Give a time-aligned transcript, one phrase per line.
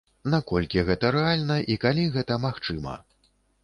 [0.35, 3.01] Наколькі гэта рэальна і калі гэта магчыма?